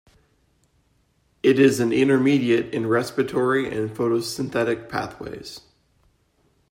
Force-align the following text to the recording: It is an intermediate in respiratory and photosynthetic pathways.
It 1.43 1.59
is 1.59 1.79
an 1.79 1.91
intermediate 1.93 2.73
in 2.73 2.87
respiratory 2.87 3.67
and 3.71 3.87
photosynthetic 3.87 4.89
pathways. 4.89 5.61